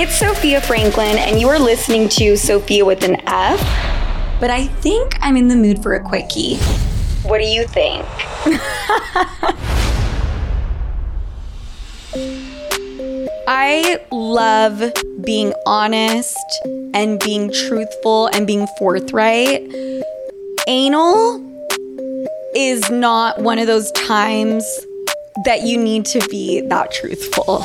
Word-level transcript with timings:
It's 0.00 0.14
Sophia 0.14 0.60
Franklin, 0.60 1.18
and 1.18 1.40
you 1.40 1.48
are 1.48 1.58
listening 1.58 2.08
to 2.10 2.36
Sophia 2.36 2.84
with 2.84 3.02
an 3.02 3.16
F. 3.26 3.58
But 4.38 4.48
I 4.48 4.68
think 4.68 5.18
I'm 5.20 5.36
in 5.36 5.48
the 5.48 5.56
mood 5.56 5.82
for 5.82 5.94
a 5.94 6.00
quickie. 6.00 6.58
What 7.24 7.40
do 7.40 7.44
you 7.44 7.66
think? 7.66 8.06
I 13.48 13.98
love 14.12 14.92
being 15.24 15.52
honest 15.66 16.38
and 16.94 17.18
being 17.18 17.50
truthful 17.50 18.28
and 18.28 18.46
being 18.46 18.68
forthright. 18.78 19.68
Anal 20.68 21.44
is 22.54 22.88
not 22.88 23.40
one 23.40 23.58
of 23.58 23.66
those 23.66 23.90
times 23.90 24.64
that 25.44 25.62
you 25.62 25.76
need 25.76 26.06
to 26.06 26.24
be 26.28 26.60
that 26.60 26.92
truthful. 26.92 27.64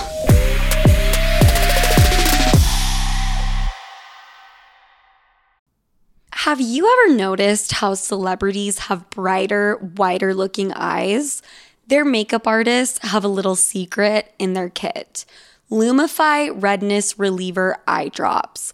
Have 6.44 6.60
you 6.60 6.86
ever 6.92 7.16
noticed 7.16 7.72
how 7.72 7.94
celebrities 7.94 8.78
have 8.78 9.10
brighter, 9.10 9.78
wider 9.78 10.34
looking 10.34 10.74
eyes? 10.74 11.42
Their 11.88 12.04
makeup 12.04 12.46
artists 12.46 13.00
have 13.02 13.24
a 13.24 13.30
little 13.30 13.56
secret 13.56 14.34
in 14.38 14.52
their 14.52 14.68
kit. 14.68 15.24
Lumify 15.72 16.52
Redness 16.54 17.18
Reliever 17.18 17.78
Eye 17.88 18.10
Drops. 18.10 18.74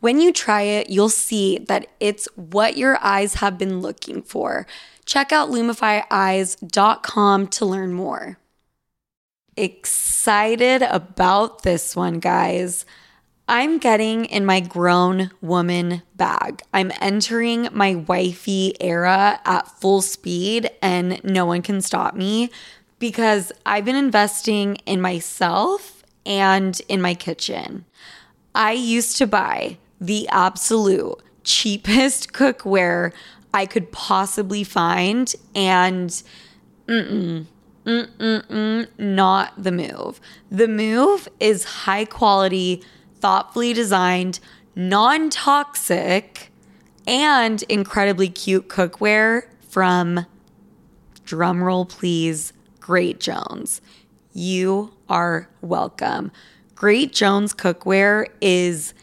When 0.00 0.20
you 0.20 0.32
try 0.32 0.62
it, 0.62 0.90
you'll 0.90 1.10
see 1.10 1.58
that 1.68 1.86
it's 2.00 2.26
what 2.34 2.76
your 2.76 2.98
eyes 3.02 3.34
have 3.34 3.58
been 3.58 3.80
looking 3.80 4.22
for. 4.22 4.66
Check 5.04 5.30
out 5.32 5.50
lumifyeyes.com 5.50 7.46
to 7.48 7.66
learn 7.66 7.92
more. 7.92 8.38
Excited 9.56 10.82
about 10.82 11.62
this 11.62 11.94
one, 11.94 12.18
guys. 12.18 12.86
I'm 13.46 13.78
getting 13.78 14.26
in 14.26 14.46
my 14.46 14.60
grown 14.60 15.32
woman 15.42 16.02
bag. 16.14 16.62
I'm 16.72 16.92
entering 17.00 17.68
my 17.72 17.96
wifey 17.96 18.74
era 18.80 19.40
at 19.44 19.66
full 19.80 20.02
speed, 20.02 20.70
and 20.80 21.22
no 21.24 21.44
one 21.44 21.60
can 21.60 21.80
stop 21.80 22.14
me 22.14 22.50
because 23.00 23.50
I've 23.66 23.84
been 23.84 23.96
investing 23.96 24.76
in 24.86 25.00
myself 25.00 26.04
and 26.24 26.80
in 26.88 27.02
my 27.02 27.14
kitchen. 27.14 27.86
I 28.54 28.72
used 28.72 29.18
to 29.18 29.26
buy 29.26 29.78
the 30.00 30.28
absolute 30.28 31.20
cheapest 31.44 32.32
cookware 32.32 33.12
I 33.52 33.66
could 33.66 33.90
possibly 33.90 34.62
find, 34.64 35.34
and 35.54 36.10
mm-mm, 36.86 37.46
mm-mm, 37.84 38.88
not 38.98 39.62
the 39.62 39.72
move. 39.72 40.20
The 40.50 40.68
move 40.68 41.28
is 41.40 41.64
high 41.64 42.04
quality, 42.04 42.82
thoughtfully 43.18 43.72
designed, 43.72 44.38
non 44.76 45.30
toxic, 45.30 46.52
and 47.06 47.62
incredibly 47.64 48.28
cute 48.28 48.68
cookware 48.68 49.42
from, 49.68 50.26
drumroll 51.26 51.88
please, 51.88 52.52
Great 52.78 53.18
Jones. 53.18 53.80
You 54.32 54.92
are 55.08 55.48
welcome. 55.60 56.30
Great 56.76 57.12
Jones 57.12 57.52
cookware 57.52 58.26
is 58.40 58.94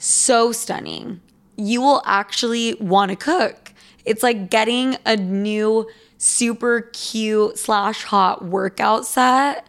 so 0.00 0.50
stunning. 0.50 1.20
You 1.56 1.80
will 1.80 2.02
actually 2.04 2.74
want 2.74 3.10
to 3.10 3.16
cook. 3.16 3.72
It's 4.04 4.22
like 4.22 4.50
getting 4.50 4.96
a 5.06 5.16
new 5.16 5.88
super 6.18 6.90
cute 6.92 7.58
slash 7.58 8.04
hot 8.04 8.44
workout 8.44 9.06
set. 9.06 9.66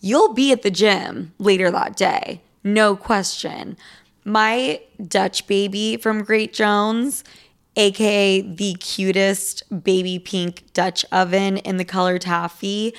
You'll 0.00 0.32
be 0.32 0.52
at 0.52 0.62
the 0.62 0.70
gym 0.70 1.34
later 1.38 1.70
that 1.70 1.96
day, 1.96 2.42
no 2.62 2.96
question. 2.96 3.76
My 4.24 4.80
Dutch 5.06 5.46
baby 5.46 5.96
from 5.96 6.24
Great 6.24 6.52
Jones, 6.52 7.24
aka 7.76 8.40
the 8.40 8.74
cutest 8.74 9.82
baby 9.82 10.18
pink 10.18 10.72
Dutch 10.72 11.04
oven 11.10 11.58
in 11.58 11.76
the 11.76 11.84
color 11.84 12.18
taffy, 12.18 12.94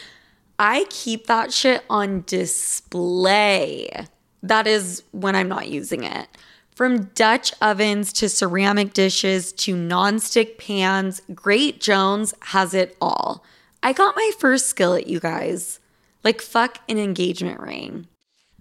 I 0.59 0.85
keep 0.89 1.27
that 1.27 1.51
shit 1.51 1.83
on 1.89 2.23
display. 2.27 4.07
That 4.43 4.67
is 4.67 5.03
when 5.11 5.35
I'm 5.35 5.47
not 5.47 5.67
using 5.67 6.03
it. 6.03 6.27
From 6.75 7.05
Dutch 7.15 7.53
ovens 7.61 8.11
to 8.13 8.27
ceramic 8.27 8.91
dishes 8.91 9.53
to 9.53 9.75
nonstick 9.75 10.57
pans, 10.57 11.21
Great 11.33 11.79
Jones 11.79 12.33
has 12.41 12.73
it 12.73 12.97
all. 12.99 13.45
I 13.81 13.93
got 13.93 14.17
my 14.17 14.31
first 14.39 14.67
skillet, 14.67 15.07
you 15.07 15.21
guys. 15.21 15.79
Like, 16.21 16.41
fuck 16.41 16.79
an 16.89 16.97
engagement 16.97 17.61
ring. 17.61 18.07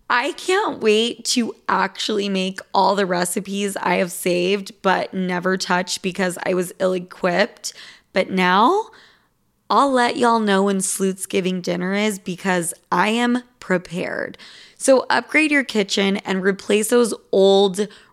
I 0.08 0.30
can't 0.32 0.80
wait 0.80 1.24
to 1.26 1.56
actually 1.69 2.28
make 2.28 2.60
all 2.72 2.94
the 2.94 3.04
recipes 3.04 3.76
I 3.78 3.97
have 3.97 4.12
saved 4.12 4.70
but 4.80 5.12
never 5.12 5.56
touched 5.56 6.00
because 6.00 6.38
I 6.47 6.54
was 6.54 6.72
ill 6.78 6.92
equipped. 6.92 7.72
But 8.12 8.30
now 8.30 8.91
I'll 9.69 9.91
let 9.91 10.19
y'all 10.19 10.38
know 10.38 10.62
when 10.62 10.80
Sleuth's 10.80 11.26
Giving 11.26 11.60
dinner 11.60 11.94
is 11.94 12.20
because 12.20 12.74
I 12.92 13.08
am 13.08 13.42
prepared. 13.58 14.38
So 14.76 15.06
upgrade 15.08 15.50
your 15.50 15.64
kitchen 15.64 16.19
and 16.19 16.44
replace 16.44 16.91
those 16.91 17.14
old 17.32 17.88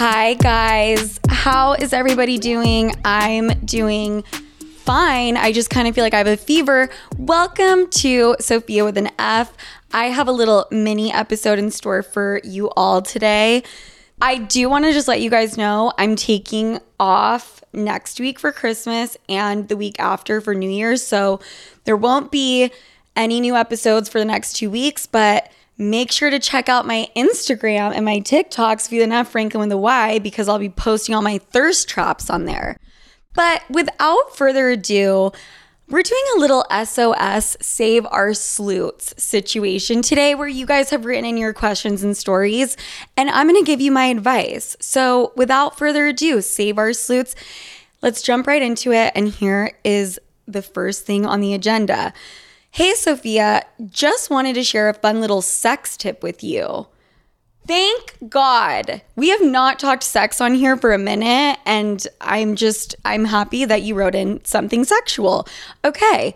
Hi, 0.00 0.34
guys. 0.34 1.18
How 1.28 1.72
is 1.72 1.92
everybody 1.92 2.38
doing? 2.38 2.94
I'm 3.04 3.48
doing 3.64 4.22
fine. 4.84 5.36
I 5.36 5.50
just 5.50 5.70
kind 5.70 5.88
of 5.88 5.94
feel 5.96 6.04
like 6.04 6.14
I 6.14 6.18
have 6.18 6.28
a 6.28 6.36
fever. 6.36 6.88
Welcome 7.16 7.90
to 7.90 8.36
Sophia 8.38 8.84
with 8.84 8.96
an 8.96 9.10
F. 9.18 9.52
I 9.92 10.04
have 10.04 10.28
a 10.28 10.30
little 10.30 10.68
mini 10.70 11.12
episode 11.12 11.58
in 11.58 11.72
store 11.72 12.04
for 12.04 12.40
you 12.44 12.70
all 12.76 13.02
today. 13.02 13.64
I 14.22 14.38
do 14.38 14.70
want 14.70 14.84
to 14.84 14.92
just 14.92 15.08
let 15.08 15.20
you 15.20 15.30
guys 15.30 15.58
know 15.58 15.92
I'm 15.98 16.14
taking 16.14 16.78
off 17.00 17.64
next 17.72 18.20
week 18.20 18.38
for 18.38 18.52
Christmas 18.52 19.16
and 19.28 19.66
the 19.66 19.76
week 19.76 19.98
after 19.98 20.40
for 20.40 20.54
New 20.54 20.70
Year's. 20.70 21.04
So 21.04 21.40
there 21.86 21.96
won't 21.96 22.30
be 22.30 22.70
any 23.16 23.40
new 23.40 23.56
episodes 23.56 24.08
for 24.08 24.20
the 24.20 24.24
next 24.24 24.52
two 24.52 24.70
weeks, 24.70 25.06
but 25.06 25.50
Make 25.80 26.10
sure 26.10 26.28
to 26.28 26.40
check 26.40 26.68
out 26.68 26.86
my 26.86 27.08
Instagram 27.14 27.94
and 27.94 28.04
my 28.04 28.18
TikToks, 28.18 28.92
F 28.92 29.30
Franklin 29.30 29.60
with 29.60 29.72
a 29.72 29.78
Y, 29.78 30.18
because 30.18 30.48
I'll 30.48 30.58
be 30.58 30.68
posting 30.68 31.14
all 31.14 31.22
my 31.22 31.38
thirst 31.38 31.88
traps 31.88 32.28
on 32.28 32.46
there. 32.46 32.76
But 33.32 33.62
without 33.70 34.36
further 34.36 34.70
ado, 34.70 35.30
we're 35.88 36.02
doing 36.02 36.24
a 36.34 36.40
little 36.40 36.66
SOS 36.84 37.56
Save 37.60 38.06
Our 38.10 38.34
Sloots 38.34 39.14
situation 39.22 40.02
today 40.02 40.34
where 40.34 40.48
you 40.48 40.66
guys 40.66 40.90
have 40.90 41.04
written 41.04 41.24
in 41.24 41.36
your 41.36 41.54
questions 41.54 42.02
and 42.02 42.16
stories, 42.16 42.76
and 43.16 43.30
I'm 43.30 43.46
gonna 43.46 43.62
give 43.62 43.80
you 43.80 43.92
my 43.92 44.06
advice. 44.06 44.76
So, 44.80 45.32
without 45.36 45.78
further 45.78 46.08
ado, 46.08 46.42
save 46.42 46.76
our 46.76 46.92
sloots. 46.92 47.36
Let's 48.02 48.20
jump 48.20 48.48
right 48.48 48.60
into 48.60 48.92
it. 48.92 49.12
And 49.14 49.28
here 49.28 49.78
is 49.84 50.18
the 50.48 50.62
first 50.62 51.06
thing 51.06 51.24
on 51.24 51.40
the 51.40 51.54
agenda 51.54 52.12
Hey, 52.70 52.94
Sophia, 52.94 53.64
just 53.86 54.30
wanted 54.30 54.54
to 54.54 54.62
share 54.62 54.88
a 54.88 54.94
fun 54.94 55.20
little 55.20 55.42
sex 55.42 55.96
tip 55.96 56.22
with 56.22 56.44
you. 56.44 56.86
Thank 57.66 58.16
God. 58.28 59.02
We 59.16 59.30
have 59.30 59.42
not 59.42 59.78
talked 59.78 60.02
sex 60.02 60.40
on 60.40 60.54
here 60.54 60.76
for 60.76 60.92
a 60.92 60.98
minute, 60.98 61.58
and 61.66 62.06
I'm 62.20 62.56
just, 62.56 62.94
I'm 63.04 63.26
happy 63.26 63.64
that 63.64 63.82
you 63.82 63.94
wrote 63.94 64.14
in 64.14 64.44
something 64.44 64.84
sexual. 64.84 65.46
Okay. 65.84 66.34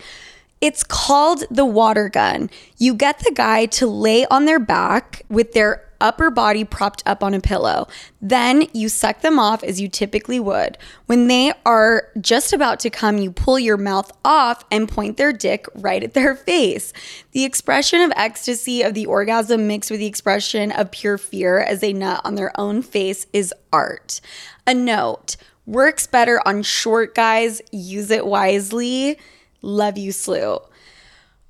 It's 0.60 0.84
called 0.84 1.44
the 1.50 1.64
water 1.64 2.08
gun. 2.08 2.50
You 2.78 2.94
get 2.94 3.18
the 3.20 3.32
guy 3.34 3.66
to 3.66 3.86
lay 3.86 4.26
on 4.26 4.44
their 4.44 4.60
back 4.60 5.22
with 5.28 5.52
their 5.52 5.84
upper 6.02 6.30
body 6.30 6.64
propped 6.64 7.02
up 7.06 7.22
on 7.22 7.32
a 7.32 7.40
pillow. 7.40 7.88
Then 8.20 8.66
you 8.74 8.88
suck 8.88 9.22
them 9.22 9.38
off 9.38 9.62
as 9.62 9.80
you 9.80 9.88
typically 9.88 10.40
would. 10.40 10.76
When 11.06 11.28
they 11.28 11.52
are 11.64 12.08
just 12.20 12.52
about 12.52 12.80
to 12.80 12.90
come, 12.90 13.18
you 13.18 13.30
pull 13.30 13.58
your 13.58 13.76
mouth 13.78 14.10
off 14.24 14.64
and 14.70 14.88
point 14.88 15.16
their 15.16 15.32
dick 15.32 15.66
right 15.74 16.02
at 16.02 16.14
their 16.14 16.34
face. 16.34 16.92
The 17.30 17.44
expression 17.44 18.00
of 18.02 18.12
ecstasy 18.16 18.82
of 18.82 18.94
the 18.94 19.06
orgasm 19.06 19.66
mixed 19.66 19.90
with 19.90 20.00
the 20.00 20.06
expression 20.06 20.72
of 20.72 20.90
pure 20.90 21.16
fear 21.16 21.60
as 21.60 21.80
they 21.80 21.92
nut 21.92 22.20
on 22.24 22.34
their 22.34 22.52
own 22.60 22.82
face 22.82 23.26
is 23.32 23.54
art. 23.72 24.20
A 24.66 24.74
note 24.74 25.36
works 25.64 26.06
better 26.06 26.40
on 26.46 26.62
short 26.62 27.14
guys, 27.14 27.62
use 27.70 28.10
it 28.10 28.26
wisely. 28.26 29.18
Love 29.62 29.96
you, 29.96 30.10
Slew. 30.10 30.58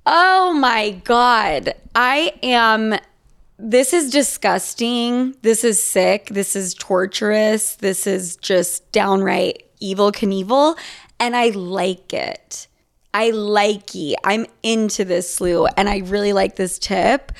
Oh 0.04 0.52
my 0.52 0.90
God. 1.04 1.74
I 1.94 2.34
am 2.42 2.98
this 3.62 3.92
is 3.92 4.10
disgusting. 4.10 5.36
This 5.42 5.62
is 5.62 5.80
sick. 5.82 6.26
This 6.26 6.56
is 6.56 6.74
torturous. 6.74 7.76
This 7.76 8.08
is 8.08 8.36
just 8.36 8.90
downright 8.90 9.64
Evel 9.80 10.12
Knievel. 10.12 10.76
And 11.20 11.36
I 11.36 11.50
like 11.50 12.12
it. 12.12 12.66
I 13.14 13.30
like 13.30 13.94
it. 13.94 14.16
I'm 14.24 14.46
into 14.64 15.04
this 15.04 15.32
slew 15.32 15.66
and 15.66 15.88
I 15.88 15.98
really 15.98 16.32
like 16.32 16.56
this 16.56 16.78
tip. 16.78 17.30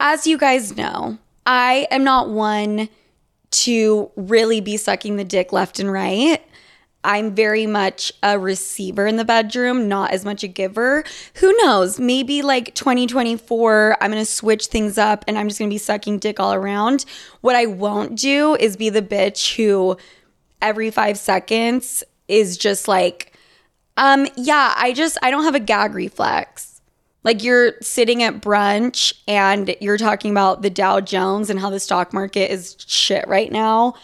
As 0.00 0.26
you 0.26 0.38
guys 0.38 0.76
know, 0.76 1.18
I 1.44 1.86
am 1.90 2.04
not 2.04 2.30
one 2.30 2.88
to 3.50 4.10
really 4.16 4.62
be 4.62 4.78
sucking 4.78 5.16
the 5.16 5.24
dick 5.24 5.52
left 5.52 5.78
and 5.78 5.92
right. 5.92 6.42
I'm 7.08 7.34
very 7.34 7.66
much 7.66 8.12
a 8.22 8.38
receiver 8.38 9.06
in 9.06 9.16
the 9.16 9.24
bedroom, 9.24 9.88
not 9.88 10.10
as 10.10 10.26
much 10.26 10.44
a 10.44 10.46
giver. 10.46 11.04
Who 11.36 11.56
knows? 11.62 11.98
Maybe 11.98 12.42
like 12.42 12.74
2024, 12.74 13.96
I'm 13.98 14.10
going 14.10 14.22
to 14.22 14.30
switch 14.30 14.66
things 14.66 14.98
up 14.98 15.24
and 15.26 15.38
I'm 15.38 15.48
just 15.48 15.58
going 15.58 15.70
to 15.70 15.74
be 15.74 15.78
sucking 15.78 16.18
dick 16.18 16.38
all 16.38 16.52
around. 16.52 17.06
What 17.40 17.56
I 17.56 17.64
won't 17.64 18.18
do 18.18 18.56
is 18.56 18.76
be 18.76 18.90
the 18.90 19.00
bitch 19.00 19.56
who 19.56 19.96
every 20.60 20.90
five 20.90 21.16
seconds 21.16 22.04
is 22.28 22.58
just 22.58 22.88
like, 22.88 23.32
um, 23.96 24.28
yeah, 24.36 24.74
I 24.76 24.92
just, 24.92 25.16
I 25.22 25.30
don't 25.30 25.44
have 25.44 25.54
a 25.54 25.60
gag 25.60 25.94
reflex. 25.94 26.82
Like 27.24 27.42
you're 27.42 27.80
sitting 27.80 28.22
at 28.22 28.42
brunch 28.42 29.14
and 29.26 29.74
you're 29.80 29.96
talking 29.96 30.30
about 30.30 30.60
the 30.60 30.68
Dow 30.68 31.00
Jones 31.00 31.48
and 31.48 31.58
how 31.58 31.70
the 31.70 31.80
stock 31.80 32.12
market 32.12 32.52
is 32.52 32.76
shit 32.86 33.26
right 33.26 33.50
now. 33.50 33.94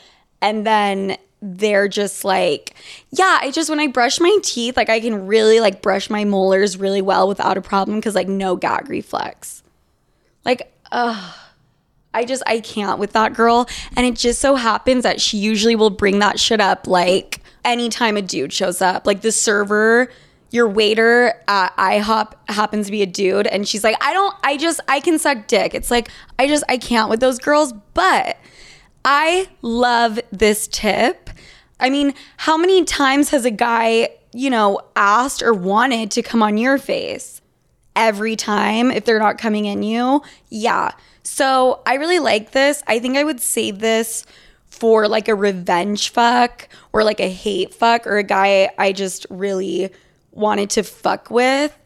And 0.40 0.66
then 0.66 1.18
they're 1.44 1.88
just 1.88 2.24
like, 2.24 2.74
yeah, 3.10 3.38
I 3.40 3.50
just 3.50 3.68
when 3.68 3.78
I 3.78 3.86
brush 3.86 4.18
my 4.18 4.38
teeth, 4.42 4.76
like 4.78 4.88
I 4.88 4.98
can 4.98 5.26
really 5.26 5.60
like 5.60 5.82
brush 5.82 6.08
my 6.08 6.24
molars 6.24 6.78
really 6.78 7.02
well 7.02 7.28
without 7.28 7.58
a 7.58 7.60
problem 7.60 7.98
because 8.00 8.14
like 8.14 8.28
no 8.28 8.56
gag 8.56 8.88
reflex. 8.88 9.62
Like, 10.44 10.72
ugh. 10.90 11.34
I 12.14 12.24
just 12.24 12.44
I 12.46 12.60
can't 12.60 13.00
with 13.00 13.12
that 13.12 13.34
girl. 13.34 13.68
And 13.96 14.06
it 14.06 14.14
just 14.14 14.40
so 14.40 14.54
happens 14.54 15.02
that 15.02 15.20
she 15.20 15.36
usually 15.36 15.74
will 15.74 15.90
bring 15.90 16.20
that 16.20 16.38
shit 16.38 16.60
up 16.60 16.86
like 16.86 17.40
anytime 17.64 18.16
a 18.16 18.22
dude 18.22 18.52
shows 18.52 18.80
up. 18.80 19.04
Like 19.04 19.20
the 19.20 19.32
server, 19.32 20.10
your 20.50 20.68
waiter 20.68 21.34
at 21.48 21.76
IHOP 21.76 22.34
happens 22.48 22.86
to 22.86 22.92
be 22.92 23.02
a 23.02 23.06
dude, 23.06 23.48
and 23.48 23.66
she's 23.66 23.82
like, 23.82 23.96
I 24.00 24.12
don't, 24.12 24.34
I 24.44 24.56
just, 24.56 24.78
I 24.86 25.00
can 25.00 25.18
suck 25.18 25.48
dick. 25.48 25.74
It's 25.74 25.90
like, 25.90 26.08
I 26.38 26.46
just, 26.46 26.62
I 26.68 26.78
can't 26.78 27.10
with 27.10 27.18
those 27.18 27.40
girls. 27.40 27.72
But 27.94 28.38
I 29.04 29.48
love 29.62 30.20
this 30.30 30.68
tip 30.68 31.23
I 31.80 31.90
mean, 31.90 32.14
how 32.36 32.56
many 32.56 32.84
times 32.84 33.30
has 33.30 33.44
a 33.44 33.50
guy, 33.50 34.10
you 34.32 34.50
know, 34.50 34.80
asked 34.96 35.42
or 35.42 35.52
wanted 35.52 36.10
to 36.12 36.22
come 36.22 36.42
on 36.42 36.56
your 36.56 36.78
face? 36.78 37.40
Every 37.96 38.34
time 38.34 38.90
if 38.90 39.04
they're 39.04 39.20
not 39.20 39.38
coming 39.38 39.66
in 39.66 39.82
you? 39.82 40.22
Yeah. 40.48 40.92
So 41.22 41.82
I 41.86 41.94
really 41.94 42.18
like 42.18 42.50
this. 42.50 42.82
I 42.86 42.98
think 42.98 43.16
I 43.16 43.24
would 43.24 43.40
save 43.40 43.78
this 43.78 44.26
for 44.66 45.06
like 45.06 45.28
a 45.28 45.34
revenge 45.34 46.10
fuck 46.10 46.68
or 46.92 47.04
like 47.04 47.20
a 47.20 47.30
hate 47.30 47.72
fuck 47.72 48.06
or 48.06 48.18
a 48.18 48.24
guy 48.24 48.70
I 48.76 48.92
just 48.92 49.26
really 49.30 49.90
wanted 50.32 50.70
to 50.70 50.82
fuck 50.82 51.30
with. 51.30 51.76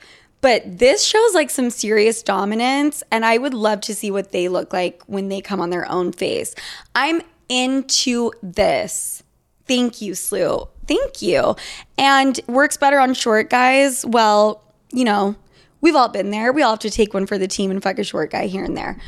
But 0.41 0.79
this 0.79 1.05
shows 1.05 1.35
like 1.35 1.51
some 1.51 1.69
serious 1.69 2.23
dominance, 2.23 3.03
and 3.11 3.25
I 3.25 3.39
would 3.39 3.55
love 3.55 3.81
to 3.83 3.95
see 3.95 4.11
what 4.11 4.31
they 4.31 4.49
look 4.49 4.73
like 4.73 5.03
when 5.07 5.29
they 5.29 5.41
come 5.41 5.61
on 5.61 5.71
their 5.71 5.91
own 5.91 6.13
face. 6.13 6.55
I'm 6.95 7.23
into 7.49 8.31
this. 8.43 9.23
Thank 9.69 10.01
you, 10.01 10.15
Slew. 10.15 10.67
Thank 10.87 11.21
you. 11.23 11.55
And 11.99 12.41
works 12.49 12.77
better 12.77 12.99
on 12.99 13.15
short 13.15 13.51
guys. 13.51 14.05
Well, 14.07 14.63
you 14.91 15.05
know, 15.05 15.37
we've 15.81 15.95
all 15.95 16.09
been 16.09 16.31
there. 16.31 16.53
We 16.53 16.63
all 16.63 16.71
have 16.71 16.79
to 16.81 16.91
take 16.91 17.13
one 17.15 17.27
for 17.27 17.39
the 17.39 17.47
team 17.47 17.71
and 17.71 17.83
fuck 17.83 17.99
a 17.99 18.05
short 18.05 18.31
guy 18.31 18.47
here 18.47 18.65
and 18.65 18.77
there. 18.77 18.99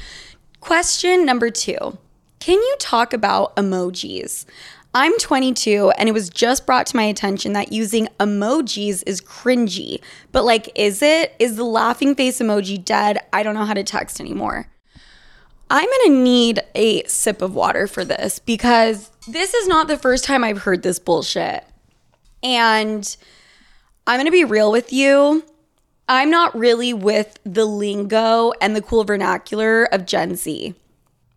Question 0.61 1.25
number 1.25 1.51
two 1.51 1.99
Can 2.39 2.59
you 2.59 2.77
talk 2.79 3.13
about 3.13 3.57
emojis? 3.57 4.45
I'm 4.93 5.17
22 5.19 5.91
and 5.91 6.09
it 6.09 6.13
was 6.13 6.29
just 6.29 6.67
brought 6.67 6.87
to 6.87 6.97
my 6.97 7.05
attention 7.05 7.53
that 7.53 7.73
using 7.73 8.09
emojis 8.19 9.05
is 9.07 9.21
cringy. 9.21 10.03
But 10.33 10.45
like, 10.45 10.69
is 10.75 11.01
it? 11.01 11.35
Is 11.39 11.57
the 11.57 11.65
laughing 11.65 12.15
face 12.17 12.41
emoji 12.41 12.85
dead? 12.85 13.19
I 13.33 13.45
don't 13.45 13.55
know 13.55 13.65
how 13.65 13.75
to 13.75 13.85
text 13.85 14.21
anymore. 14.21 14.67
I'm 15.71 15.89
gonna 15.89 16.19
need 16.19 16.61
a 16.75 17.05
sip 17.05 17.41
of 17.41 17.55
water 17.55 17.87
for 17.87 18.05
this 18.05 18.41
because 18.41 19.11
this 19.29 19.55
is 19.55 19.69
not 19.69 19.87
the 19.87 19.97
first 19.97 20.25
time 20.25 20.43
I've 20.43 20.63
heard 20.63 20.83
this 20.83 20.99
bullshit. 20.99 21.65
And 22.43 23.17
I'm 24.07 24.19
gonna 24.19 24.33
be 24.33 24.45
real 24.45 24.73
with 24.73 24.93
you. 24.93 25.45
I'm 26.09 26.29
not 26.29 26.59
really 26.59 26.93
with 26.93 27.39
the 27.45 27.65
lingo 27.65 28.53
and 28.61 28.75
the 28.75 28.83
cool 28.83 29.05
vernacular 29.05 29.85
of 29.85 30.07
Gen 30.07 30.35
Z. 30.35 30.75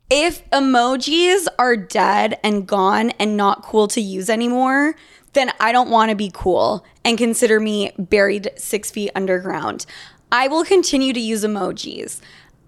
If 0.09 0.49
emojis 0.49 1.47
are 1.59 1.77
dead 1.77 2.39
and 2.43 2.67
gone 2.67 3.11
and 3.11 3.37
not 3.37 3.61
cool 3.61 3.87
to 3.89 4.01
use 4.01 4.31
anymore, 4.31 4.95
then 5.33 5.51
I 5.59 5.71
don't 5.71 5.91
want 5.91 6.09
to 6.09 6.15
be 6.15 6.31
cool 6.33 6.83
and 7.05 7.19
consider 7.19 7.59
me 7.59 7.91
buried 7.99 8.49
six 8.55 8.89
feet 8.89 9.11
underground. 9.13 9.85
I 10.31 10.47
will 10.47 10.63
continue 10.63 11.13
to 11.13 11.19
use 11.19 11.43
emojis. 11.43 12.19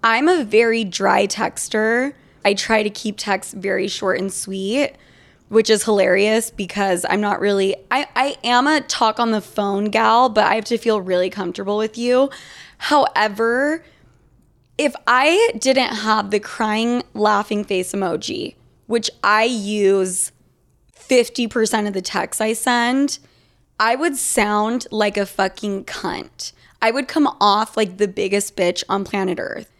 I'm 0.02 0.28
a 0.28 0.44
very 0.44 0.84
dry 0.84 1.26
texter. 1.26 2.14
I 2.44 2.54
try 2.54 2.82
to 2.82 2.90
keep 2.90 3.16
text 3.18 3.54
very 3.54 3.88
short 3.88 4.20
and 4.20 4.32
sweet, 4.32 4.92
which 5.48 5.68
is 5.68 5.84
hilarious 5.84 6.50
because 6.50 7.04
I'm 7.08 7.20
not 7.20 7.40
really 7.40 7.76
I, 7.90 8.06
I 8.14 8.36
am 8.44 8.66
a 8.66 8.80
talk 8.80 9.18
on 9.18 9.30
the 9.32 9.40
phone 9.40 9.86
gal, 9.86 10.28
but 10.28 10.44
I 10.44 10.54
have 10.54 10.64
to 10.66 10.78
feel 10.78 11.00
really 11.00 11.30
comfortable 11.30 11.76
with 11.76 11.98
you. 11.98 12.30
However, 12.78 13.84
if 14.78 14.94
I 15.06 15.50
didn't 15.58 15.94
have 15.96 16.30
the 16.30 16.40
crying 16.40 17.02
laughing 17.14 17.64
face 17.64 17.92
emoji, 17.92 18.54
which 18.86 19.10
I 19.24 19.44
use 19.44 20.32
50% 20.94 21.88
of 21.88 21.94
the 21.94 22.02
texts 22.02 22.40
I 22.40 22.52
send, 22.52 23.18
I 23.78 23.94
would 23.94 24.16
sound 24.16 24.86
like 24.90 25.16
a 25.16 25.26
fucking 25.26 25.84
cunt. 25.84 26.52
I 26.80 26.90
would 26.90 27.08
come 27.08 27.26
off 27.40 27.76
like 27.76 27.96
the 27.96 28.08
biggest 28.08 28.56
bitch 28.56 28.84
on 28.88 29.04
planet 29.04 29.38
Earth. 29.40 29.70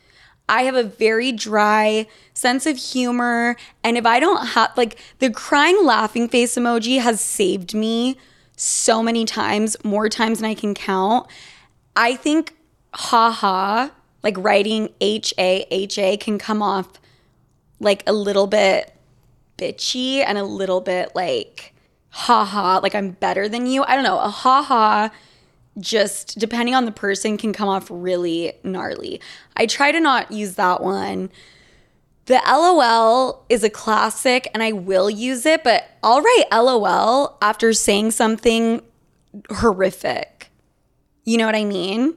I 0.48 0.62
have 0.62 0.76
a 0.76 0.82
very 0.82 1.32
dry 1.32 2.06
sense 2.34 2.66
of 2.66 2.76
humor. 2.76 3.56
And 3.82 3.96
if 3.96 4.06
I 4.06 4.20
don't 4.20 4.46
have, 4.48 4.76
like, 4.76 4.98
the 5.18 5.30
crying 5.30 5.84
laughing 5.84 6.28
face 6.28 6.54
emoji 6.54 7.00
has 7.00 7.20
saved 7.20 7.74
me 7.74 8.16
so 8.56 9.02
many 9.02 9.24
times, 9.24 9.76
more 9.84 10.08
times 10.08 10.38
than 10.38 10.48
I 10.50 10.54
can 10.54 10.74
count. 10.74 11.26
I 11.94 12.16
think 12.16 12.54
haha, 12.94 13.88
like 14.22 14.36
writing 14.38 14.90
H 15.00 15.34
A 15.38 15.66
H 15.70 15.98
A 15.98 16.16
can 16.16 16.38
come 16.38 16.62
off 16.62 17.00
like 17.80 18.02
a 18.06 18.12
little 18.12 18.46
bit 18.46 18.94
bitchy 19.58 20.24
and 20.26 20.38
a 20.38 20.44
little 20.44 20.80
bit 20.80 21.14
like 21.14 21.74
haha, 22.10 22.80
like 22.82 22.94
I'm 22.94 23.10
better 23.10 23.48
than 23.48 23.66
you. 23.66 23.82
I 23.84 23.94
don't 23.94 24.04
know. 24.04 24.18
A 24.18 24.30
haha 24.30 25.10
just 25.78 26.38
depending 26.38 26.74
on 26.74 26.84
the 26.84 26.92
person 26.92 27.36
can 27.36 27.52
come 27.52 27.68
off 27.68 27.88
really 27.90 28.52
gnarly. 28.64 29.20
I 29.56 29.66
try 29.66 29.92
to 29.92 30.00
not 30.00 30.32
use 30.32 30.54
that 30.54 30.82
one. 30.82 31.30
The 32.26 32.40
LOL 32.46 33.44
is 33.48 33.62
a 33.62 33.70
classic 33.70 34.48
and 34.52 34.62
I 34.62 34.72
will 34.72 35.08
use 35.08 35.46
it, 35.46 35.62
but 35.62 35.88
I'll 36.02 36.22
write 36.22 36.44
LOL 36.50 37.38
after 37.40 37.72
saying 37.72 38.10
something 38.12 38.82
horrific. 39.50 40.50
You 41.24 41.38
know 41.38 41.46
what 41.46 41.54
I 41.54 41.64
mean? 41.64 42.16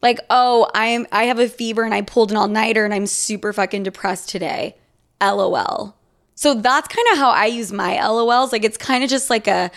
Like, 0.00 0.20
oh, 0.30 0.68
I'm 0.74 1.06
I 1.12 1.24
have 1.24 1.38
a 1.38 1.48
fever 1.48 1.82
and 1.82 1.94
I 1.94 2.02
pulled 2.02 2.30
an 2.30 2.36
all-nighter 2.36 2.84
and 2.84 2.92
I'm 2.92 3.06
super 3.06 3.52
fucking 3.52 3.84
depressed 3.84 4.28
today. 4.28 4.76
LOL. 5.20 5.96
So 6.34 6.54
that's 6.54 6.88
kind 6.88 7.06
of 7.12 7.18
how 7.18 7.30
I 7.30 7.46
use 7.46 7.72
my 7.72 7.96
LOLs. 7.98 8.52
Like 8.52 8.64
it's 8.64 8.76
kind 8.76 9.04
of 9.04 9.10
just 9.10 9.30
like 9.30 9.46
a 9.46 9.70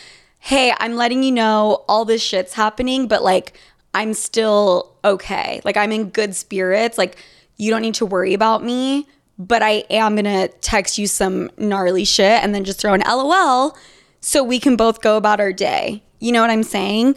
hey, 0.45 0.71
I'm 0.77 0.95
letting 0.95 1.23
you 1.23 1.31
know 1.31 1.83
all 1.89 2.05
this 2.05 2.21
shit's 2.21 2.53
happening, 2.53 3.07
but 3.07 3.23
like 3.23 3.57
I'm 3.95 4.13
still 4.13 4.93
okay. 5.03 5.59
Like 5.65 5.75
I'm 5.75 5.91
in 5.91 6.11
good 6.11 6.35
spirits. 6.35 6.99
Like 6.99 7.17
you 7.57 7.71
don't 7.71 7.81
need 7.81 7.95
to 7.95 8.05
worry 8.05 8.35
about 8.35 8.63
me, 8.63 9.07
but 9.39 9.63
I 9.63 9.85
am 9.89 10.17
to 10.17 10.49
text 10.61 10.99
you 10.99 11.07
some 11.07 11.49
gnarly 11.57 12.05
shit 12.05 12.43
and 12.43 12.53
then 12.53 12.63
just 12.63 12.79
throw 12.79 12.93
an 12.93 13.01
LOL 13.01 13.75
so 14.21 14.43
we 14.43 14.59
can 14.59 14.75
both 14.75 15.01
go 15.01 15.17
about 15.17 15.39
our 15.39 15.51
day. 15.51 16.03
You 16.19 16.31
know 16.31 16.41
what 16.41 16.51
I'm 16.51 16.61
saying? 16.61 17.15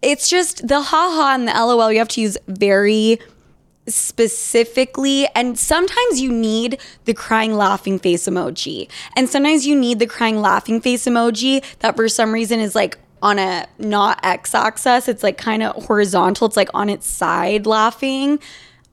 It's 0.00 0.30
just 0.30 0.68
the 0.68 0.80
haha 0.80 1.34
and 1.34 1.48
the 1.48 1.54
LOL 1.54 1.90
you 1.90 1.98
have 1.98 2.06
to 2.10 2.20
use 2.20 2.38
very 2.46 3.18
specifically 3.90 5.26
and 5.34 5.58
sometimes 5.58 6.20
you 6.20 6.30
need 6.30 6.80
the 7.04 7.14
crying 7.14 7.54
laughing 7.54 7.98
face 7.98 8.26
emoji. 8.28 8.88
And 9.16 9.28
sometimes 9.28 9.66
you 9.66 9.76
need 9.76 9.98
the 9.98 10.06
crying 10.06 10.40
laughing 10.40 10.80
face 10.80 11.06
emoji 11.06 11.64
that 11.80 11.96
for 11.96 12.08
some 12.08 12.32
reason 12.32 12.60
is 12.60 12.74
like 12.74 12.98
on 13.20 13.38
a 13.38 13.66
not 13.78 14.20
x 14.22 14.54
axis 14.54 15.08
it's 15.08 15.22
like 15.22 15.38
kind 15.38 15.62
of 15.62 15.84
horizontal. 15.84 16.46
It's 16.46 16.56
like 16.56 16.70
on 16.74 16.88
its 16.88 17.06
side 17.06 17.66
laughing. 17.66 18.38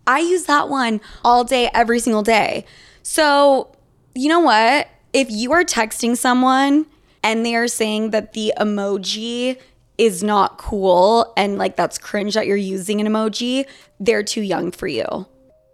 I 0.08 0.20
use 0.20 0.46
that 0.46 0.70
one 0.70 1.02
all 1.24 1.44
day 1.44 1.70
every 1.74 2.00
single 2.00 2.24
day. 2.24 2.66
So 3.04 3.76
you 4.14 4.30
know 4.30 4.40
what? 4.40 4.88
If 5.14 5.30
you 5.30 5.52
are 5.52 5.64
texting 5.64 6.18
someone 6.18 6.86
and 7.24 7.46
they 7.46 7.56
are 7.56 7.68
saying 7.68 8.12
that 8.12 8.34
the 8.34 8.54
emoji 8.58 9.60
is 9.98 10.24
not 10.24 10.58
cool 10.58 11.34
and 11.38 11.58
like 11.58 11.76
that's 11.76 11.98
cringe 11.98 12.34
that 12.34 12.48
you're 12.48 12.58
using 12.58 13.00
an 13.02 13.08
emoji, 13.08 13.66
they're 14.00 14.24
too 14.24 14.42
young 14.42 14.72
for 14.72 14.88
you. 14.88 15.28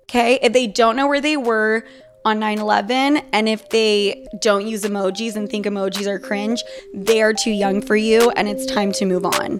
Okay? 0.04 0.40
If 0.42 0.54
they 0.54 0.68
don't 0.68 0.96
know 0.96 1.08
where 1.08 1.22
they 1.22 1.38
were 1.38 1.86
on 2.24 2.40
9 2.40 2.60
11 2.60 3.18
and 3.34 3.50
if 3.50 3.70
they 3.70 4.28
don't 4.40 4.68
use 4.68 4.84
emojis 4.84 5.36
and 5.36 5.50
think 5.50 5.66
emojis 5.66 6.06
are 6.06 6.20
cringe, 6.20 6.64
they 6.94 7.22
are 7.22 7.34
too 7.34 7.52
young 7.52 7.82
for 7.82 7.96
you 7.96 8.30
and 8.32 8.48
it's 8.48 8.66
time 8.66 8.92
to 8.94 9.06
move 9.06 9.26
on. 9.26 9.60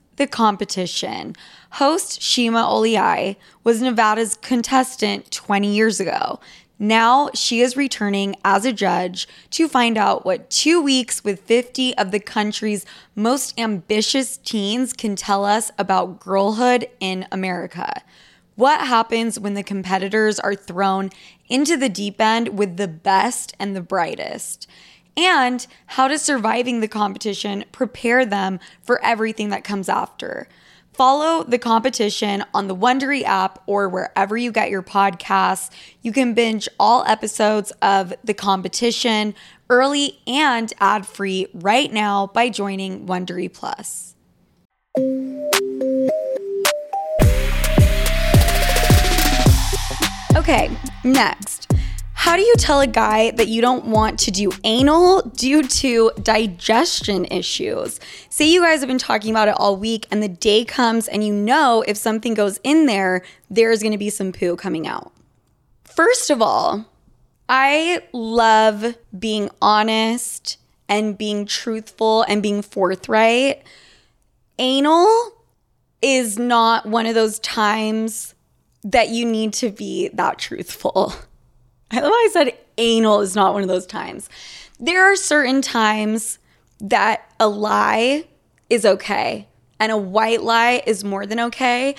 the 0.17 0.27
competition. 0.27 1.35
Host 1.71 2.21
Shima 2.21 2.63
Oliai 2.63 3.37
was 3.63 3.81
Nevada's 3.81 4.37
contestant 4.41 5.31
20 5.31 5.73
years 5.73 5.99
ago. 5.99 6.39
Now 6.77 7.29
she 7.35 7.61
is 7.61 7.77
returning 7.77 8.35
as 8.43 8.65
a 8.65 8.73
judge 8.73 9.27
to 9.51 9.67
find 9.67 9.99
out 9.99 10.25
what 10.25 10.49
two 10.49 10.81
weeks 10.81 11.23
with 11.23 11.41
50 11.41 11.95
of 11.95 12.09
the 12.09 12.19
country's 12.19 12.87
most 13.15 13.59
ambitious 13.59 14.37
teens 14.37 14.91
can 14.91 15.15
tell 15.15 15.45
us 15.45 15.71
about 15.77 16.19
girlhood 16.19 16.87
in 16.99 17.27
America. 17.31 18.01
What 18.55 18.81
happens 18.81 19.39
when 19.39 19.53
the 19.53 19.61
competitors 19.61 20.39
are 20.39 20.55
thrown 20.55 21.11
into 21.47 21.77
the 21.77 21.87
deep 21.87 22.19
end 22.19 22.57
with 22.57 22.77
the 22.77 22.87
best 22.87 23.55
and 23.59 23.75
the 23.75 23.81
brightest? 23.81 24.67
And 25.17 25.65
how 25.87 26.07
does 26.07 26.21
surviving 26.21 26.79
the 26.79 26.87
competition 26.87 27.65
prepare 27.71 28.25
them 28.25 28.59
for 28.81 29.03
everything 29.03 29.49
that 29.49 29.63
comes 29.63 29.89
after? 29.89 30.47
Follow 30.93 31.43
the 31.43 31.57
competition 31.57 32.43
on 32.53 32.67
the 32.67 32.75
Wondery 32.75 33.23
app 33.23 33.63
or 33.65 33.87
wherever 33.87 34.35
you 34.35 34.51
get 34.51 34.69
your 34.69 34.83
podcasts. 34.83 35.69
You 36.01 36.11
can 36.11 36.33
binge 36.33 36.67
all 36.79 37.05
episodes 37.05 37.71
of 37.81 38.13
the 38.23 38.33
competition 38.33 39.33
early 39.69 40.19
and 40.27 40.71
ad 40.79 41.05
free 41.05 41.47
right 41.53 41.91
now 41.91 42.27
by 42.27 42.49
joining 42.49 43.07
Wondery 43.07 43.51
Plus. 43.51 44.15
Okay, 50.35 50.69
next. 51.03 51.70
How 52.21 52.35
do 52.35 52.43
you 52.43 52.53
tell 52.59 52.81
a 52.81 52.85
guy 52.85 53.31
that 53.31 53.47
you 53.47 53.61
don't 53.61 53.85
want 53.85 54.19
to 54.19 54.31
do 54.31 54.51
anal 54.63 55.23
due 55.23 55.63
to 55.63 56.11
digestion 56.21 57.25
issues? 57.25 57.99
Say 58.29 58.45
you 58.45 58.61
guys 58.61 58.81
have 58.81 58.87
been 58.87 58.99
talking 58.99 59.31
about 59.31 59.47
it 59.47 59.55
all 59.57 59.75
week, 59.75 60.05
and 60.11 60.21
the 60.21 60.29
day 60.29 60.63
comes 60.63 61.07
and 61.07 61.25
you 61.25 61.33
know 61.33 61.83
if 61.87 61.97
something 61.97 62.35
goes 62.35 62.59
in 62.63 62.85
there, 62.85 63.23
there's 63.49 63.81
gonna 63.81 63.97
be 63.97 64.11
some 64.11 64.31
poo 64.31 64.55
coming 64.55 64.85
out. 64.85 65.11
First 65.83 66.29
of 66.29 66.43
all, 66.43 66.85
I 67.49 68.03
love 68.13 68.97
being 69.17 69.49
honest 69.59 70.57
and 70.87 71.17
being 71.17 71.47
truthful 71.47 72.21
and 72.27 72.43
being 72.43 72.61
forthright. 72.61 73.63
Anal 74.59 75.31
is 76.03 76.37
not 76.37 76.85
one 76.85 77.07
of 77.07 77.15
those 77.15 77.39
times 77.39 78.35
that 78.83 79.09
you 79.09 79.25
need 79.25 79.53
to 79.53 79.71
be 79.71 80.09
that 80.09 80.37
truthful. 80.37 81.15
I 81.91 81.99
love 81.99 82.11
how 82.11 82.13
I 82.13 82.29
said 82.31 82.57
anal 82.77 83.21
is 83.21 83.35
not 83.35 83.53
one 83.53 83.63
of 83.63 83.67
those 83.67 83.85
times. 83.85 84.29
There 84.79 85.03
are 85.03 85.15
certain 85.15 85.61
times 85.61 86.39
that 86.79 87.31
a 87.39 87.47
lie 87.47 88.25
is 88.69 88.85
okay 88.85 89.47
and 89.79 89.91
a 89.91 89.97
white 89.97 90.41
lie 90.41 90.81
is 90.85 91.03
more 91.03 91.25
than 91.25 91.39
okay. 91.39 91.95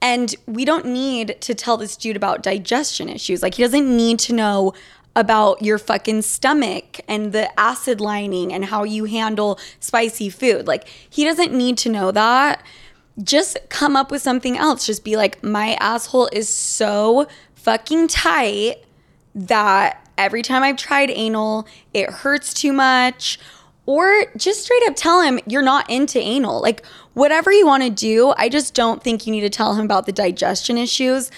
And 0.00 0.34
we 0.46 0.64
don't 0.64 0.86
need 0.86 1.40
to 1.42 1.54
tell 1.54 1.76
this 1.76 1.96
dude 1.96 2.16
about 2.16 2.42
digestion 2.42 3.08
issues. 3.08 3.42
Like, 3.42 3.54
he 3.54 3.62
doesn't 3.62 3.96
need 3.96 4.18
to 4.20 4.32
know 4.32 4.72
about 5.16 5.62
your 5.62 5.78
fucking 5.78 6.22
stomach 6.22 7.00
and 7.06 7.32
the 7.32 7.58
acid 7.58 8.00
lining 8.00 8.52
and 8.52 8.66
how 8.66 8.84
you 8.84 9.04
handle 9.04 9.58
spicy 9.80 10.28
food. 10.28 10.66
Like, 10.66 10.88
he 11.08 11.24
doesn't 11.24 11.52
need 11.52 11.78
to 11.78 11.88
know 11.88 12.10
that. 12.10 12.62
Just 13.22 13.56
come 13.68 13.94
up 13.94 14.10
with 14.10 14.22
something 14.22 14.56
else. 14.56 14.86
Just 14.86 15.04
be 15.04 15.16
like, 15.16 15.42
my 15.42 15.74
asshole 15.74 16.28
is 16.32 16.48
so 16.48 17.26
fucking 17.54 18.08
tight 18.08 18.84
that 19.34 20.06
every 20.16 20.42
time 20.42 20.62
I've 20.62 20.76
tried 20.76 21.10
anal, 21.10 21.66
it 21.92 22.10
hurts 22.10 22.54
too 22.54 22.72
much. 22.72 23.38
Or 23.86 24.26
just 24.36 24.64
straight 24.64 24.82
up 24.86 24.96
tell 24.96 25.20
him 25.20 25.40
you're 25.46 25.62
not 25.62 25.90
into 25.90 26.18
anal. 26.18 26.62
Like, 26.62 26.84
whatever 27.12 27.52
you 27.52 27.66
want 27.66 27.82
to 27.82 27.90
do, 27.90 28.32
I 28.38 28.48
just 28.48 28.74
don't 28.74 29.02
think 29.02 29.26
you 29.26 29.32
need 29.32 29.42
to 29.42 29.50
tell 29.50 29.74
him 29.74 29.84
about 29.84 30.06
the 30.06 30.12
digestion 30.12 30.78
issues. 30.78 31.30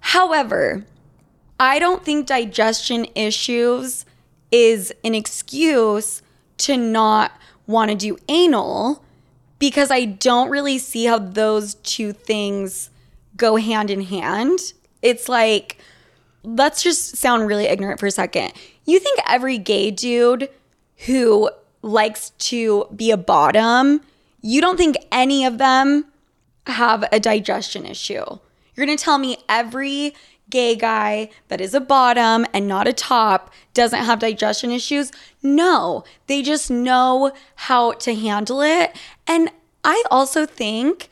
However, 0.00 0.84
I 1.58 1.78
don't 1.78 2.04
think 2.04 2.26
digestion 2.26 3.06
issues 3.14 4.04
is 4.52 4.92
an 5.04 5.14
excuse 5.14 6.20
to 6.58 6.76
not 6.76 7.32
want 7.66 7.90
to 7.90 7.96
do 7.96 8.18
anal 8.28 9.02
because 9.58 9.90
I 9.90 10.04
don't 10.04 10.50
really 10.50 10.78
see 10.78 11.06
how 11.06 11.18
those 11.18 11.76
two 11.76 12.12
things 12.12 12.90
go 13.36 13.56
hand 13.56 13.90
in 13.90 14.02
hand. 14.02 14.58
It's 15.00 15.28
like, 15.28 15.78
let's 16.46 16.82
just 16.82 17.16
sound 17.16 17.46
really 17.46 17.66
ignorant 17.66 18.00
for 18.00 18.06
a 18.06 18.10
second. 18.10 18.52
You 18.84 19.00
think 19.00 19.18
every 19.28 19.58
gay 19.58 19.90
dude 19.90 20.48
who 21.06 21.50
likes 21.82 22.30
to 22.30 22.86
be 22.94 23.10
a 23.10 23.16
bottom, 23.16 24.00
you 24.40 24.60
don't 24.60 24.76
think 24.76 24.96
any 25.10 25.44
of 25.44 25.58
them 25.58 26.06
have 26.66 27.04
a 27.12 27.20
digestion 27.20 27.84
issue. 27.84 28.24
You're 28.74 28.86
gonna 28.86 28.96
tell 28.96 29.18
me 29.18 29.38
every 29.48 30.14
gay 30.48 30.76
guy 30.76 31.30
that 31.48 31.60
is 31.60 31.74
a 31.74 31.80
bottom 31.80 32.46
and 32.54 32.68
not 32.68 32.86
a 32.86 32.92
top 32.92 33.52
doesn't 33.74 34.04
have 34.04 34.20
digestion 34.20 34.70
issues? 34.70 35.10
No, 35.42 36.04
they 36.28 36.42
just 36.42 36.70
know 36.70 37.32
how 37.56 37.92
to 37.92 38.14
handle 38.14 38.60
it. 38.62 38.96
And 39.26 39.50
I 39.82 40.04
also 40.10 40.46
think 40.46 41.10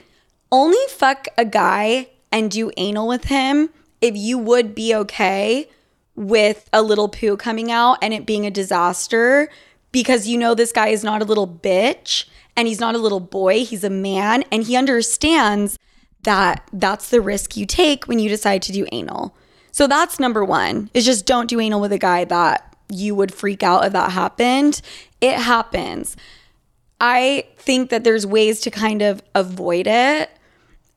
only 0.53 0.79
fuck 0.88 1.26
a 1.37 1.45
guy 1.45 2.09
and 2.31 2.50
do 2.50 2.71
anal 2.76 3.09
with 3.09 3.25
him 3.25 3.71
if 4.04 4.14
you 4.14 4.37
would 4.37 4.75
be 4.75 4.94
okay 4.94 5.66
with 6.14 6.68
a 6.75 6.82
little 6.82 7.08
poo 7.08 7.38
coming 7.38 7.73
out 7.73 7.96
and 8.02 8.12
it 8.12 8.26
being 8.26 8.44
a 8.44 8.50
disaster 8.50 9.49
because 9.92 10.28
you 10.28 10.37
know 10.37 10.54
this 10.54 10.73
guy 10.73 10.88
is 10.88 11.02
not 11.02 11.23
a 11.23 11.25
little 11.25 11.49
bitch 11.49 12.26
and 12.54 12.68
he's 12.68 12.80
not 12.80 12.94
a 12.94 12.99
little 12.99 13.18
boy, 13.18 13.64
he's 13.64 13.82
a 13.82 13.88
man 13.88 14.44
and 14.52 14.64
he 14.64 14.76
understands 14.76 15.78
that 16.25 16.68
that's 16.70 17.08
the 17.08 17.23
risk 17.23 17.56
you 17.56 17.64
take 17.64 18.04
when 18.04 18.18
you 18.18 18.28
decide 18.28 18.61
to 18.61 18.73
do 18.73 18.87
anal. 18.92 19.34
So 19.73 19.87
that's 19.87 20.20
number 20.20 20.44
1. 20.44 20.90
Is 20.92 21.06
just 21.06 21.25
don't 21.25 21.49
do 21.49 21.58
anal 21.58 21.80
with 21.80 21.92
a 21.92 21.99
guy 21.99 22.25
that 22.25 22.76
you 22.90 23.14
would 23.14 23.32
freak 23.32 23.62
out 23.62 23.87
if 23.87 23.92
that 23.94 24.12
happened. 24.12 24.82
It 25.23 25.37
happens. 25.37 26.14
I 27.00 27.46
think 27.56 27.88
that 27.88 28.04
there's 28.04 28.26
ways 28.26 28.61
to 28.61 28.70
kind 28.70 29.00
of 29.00 29.23
avoid 29.34 29.87
it. 29.87 30.30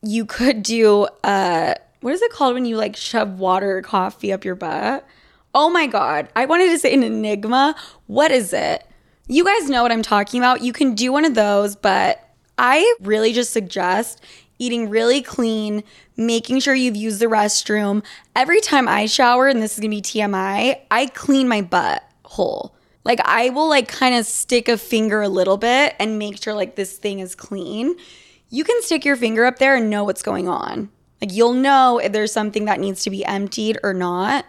You 0.02 0.26
could 0.26 0.62
do 0.62 1.08
uh 1.24 1.74
what 2.00 2.14
is 2.14 2.22
it 2.22 2.32
called 2.32 2.54
when 2.54 2.64
you 2.64 2.76
like 2.76 2.96
shove 2.96 3.38
water 3.38 3.78
or 3.78 3.82
coffee 3.82 4.32
up 4.32 4.44
your 4.44 4.54
butt? 4.54 5.06
Oh 5.54 5.70
my 5.70 5.86
God. 5.86 6.28
I 6.36 6.46
wanted 6.46 6.70
to 6.70 6.78
say 6.78 6.94
an 6.94 7.02
enigma. 7.02 7.74
What 8.06 8.30
is 8.30 8.52
it? 8.52 8.84
You 9.26 9.44
guys 9.44 9.68
know 9.68 9.82
what 9.82 9.92
I'm 9.92 10.02
talking 10.02 10.40
about. 10.40 10.62
You 10.62 10.72
can 10.72 10.94
do 10.94 11.12
one 11.12 11.24
of 11.24 11.34
those, 11.34 11.76
but 11.76 12.28
I 12.56 12.94
really 13.00 13.32
just 13.32 13.52
suggest 13.52 14.22
eating 14.58 14.88
really 14.88 15.22
clean, 15.22 15.84
making 16.16 16.60
sure 16.60 16.74
you've 16.74 16.96
used 16.96 17.20
the 17.20 17.26
restroom. 17.26 18.04
Every 18.34 18.60
time 18.60 18.88
I 18.88 19.06
shower, 19.06 19.46
and 19.46 19.62
this 19.62 19.74
is 19.74 19.80
gonna 19.80 19.90
be 19.90 20.02
TMI, 20.02 20.80
I 20.90 21.06
clean 21.06 21.48
my 21.48 21.62
butt 21.62 22.02
hole. 22.24 22.74
Like 23.04 23.20
I 23.24 23.50
will 23.50 23.68
like 23.68 23.88
kind 23.88 24.14
of 24.14 24.26
stick 24.26 24.68
a 24.68 24.76
finger 24.76 25.22
a 25.22 25.28
little 25.28 25.56
bit 25.56 25.94
and 25.98 26.18
make 26.18 26.42
sure 26.42 26.54
like 26.54 26.76
this 26.76 26.98
thing 26.98 27.20
is 27.20 27.34
clean. 27.34 27.96
You 28.50 28.64
can 28.64 28.82
stick 28.82 29.04
your 29.04 29.16
finger 29.16 29.44
up 29.44 29.58
there 29.58 29.76
and 29.76 29.90
know 29.90 30.04
what's 30.04 30.22
going 30.22 30.48
on. 30.48 30.90
Like 31.20 31.32
you'll 31.32 31.54
know 31.54 31.98
if 31.98 32.12
there's 32.12 32.32
something 32.32 32.64
that 32.66 32.80
needs 32.80 33.02
to 33.04 33.10
be 33.10 33.24
emptied 33.24 33.78
or 33.82 33.92
not. 33.92 34.44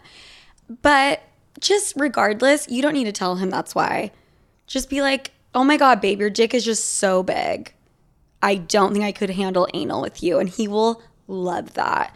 But 0.81 1.21
just 1.59 1.93
regardless, 1.95 2.67
you 2.69 2.81
don't 2.81 2.93
need 2.93 3.05
to 3.05 3.11
tell 3.11 3.35
him 3.35 3.49
that's 3.49 3.75
why. 3.75 4.11
Just 4.67 4.89
be 4.89 5.01
like, 5.01 5.31
oh 5.55 5.63
my 5.63 5.77
God, 5.77 5.99
babe, 5.99 6.19
your 6.19 6.29
dick 6.29 6.53
is 6.53 6.63
just 6.63 6.95
so 6.95 7.23
big. 7.23 7.73
I 8.41 8.55
don't 8.55 8.93
think 8.93 9.03
I 9.03 9.11
could 9.11 9.31
handle 9.31 9.67
anal 9.73 10.01
with 10.01 10.21
you. 10.23 10.39
And 10.39 10.47
he 10.47 10.67
will 10.67 11.01
love 11.27 11.73
that. 11.73 12.15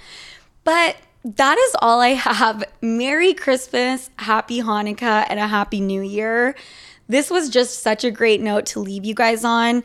But 0.63 0.97
that 1.25 1.57
is 1.57 1.75
all 1.81 1.99
I 1.99 2.09
have. 2.09 2.63
Merry 2.81 3.33
Christmas, 3.33 4.09
Happy 4.17 4.61
Hanukkah, 4.61 5.25
and 5.29 5.39
a 5.39 5.47
Happy 5.47 5.79
New 5.79 6.01
Year. 6.01 6.55
This 7.07 7.29
was 7.29 7.49
just 7.49 7.81
such 7.81 8.03
a 8.03 8.11
great 8.11 8.41
note 8.41 8.65
to 8.67 8.79
leave 8.79 9.03
you 9.05 9.13
guys 9.13 9.43
on. 9.43 9.83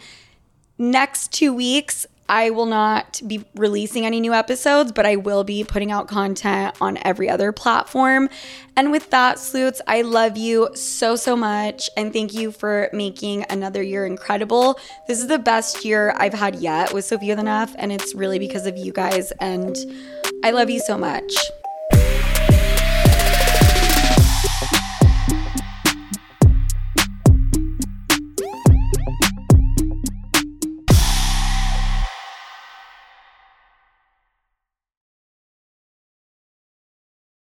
Next 0.78 1.32
two 1.32 1.52
weeks, 1.52 2.06
I 2.28 2.50
will 2.50 2.66
not 2.66 3.20
be 3.26 3.44
releasing 3.54 4.04
any 4.04 4.20
new 4.20 4.35
episodes, 4.35 4.92
but 4.92 5.06
I 5.06 5.16
will 5.16 5.44
be 5.44 5.64
putting 5.64 5.90
out 5.90 6.08
content 6.08 6.76
on 6.80 6.99
every 7.02 7.28
other 7.30 7.52
platform. 7.52 8.28
And 8.76 8.90
with 8.90 9.11
that, 9.11 9.38
Sloots, 9.38 9.80
I 9.87 10.02
love 10.02 10.37
you 10.37 10.68
so, 10.75 11.16
so 11.16 11.35
much. 11.35 11.88
And 11.97 12.12
thank 12.12 12.35
you 12.35 12.52
for 12.52 12.90
making 12.92 13.44
another 13.50 13.82
year 13.82 14.06
incredible. 14.06 14.78
This 15.06 15.20
is 15.20 15.28
the 15.28 15.38
best 15.38 15.85
year 15.85 16.14
I've 16.16 16.35
had 16.35 16.56
yet 16.56 16.92
with 16.92 17.04
Sophia 17.04 17.35
the 17.35 17.42
Nuff, 17.42 17.75
and 17.78 17.90
it's 17.90 18.14
really 18.14 18.38
because 18.38 18.66
of 18.66 18.76
you 18.76 18.92
guys. 18.92 19.32
And 19.40 19.76
I 20.44 20.50
love 20.50 20.70
you 20.70 20.80
so 20.80 20.99
much. 20.99 21.32